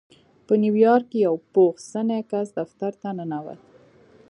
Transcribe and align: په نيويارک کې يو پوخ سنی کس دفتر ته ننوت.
په 0.45 0.53
نيويارک 0.63 1.05
کې 1.11 1.19
يو 1.27 1.35
پوخ 1.53 1.75
سنی 1.91 2.21
کس 2.31 2.47
دفتر 2.59 2.91
ته 3.01 3.09
ننوت. 3.17 3.61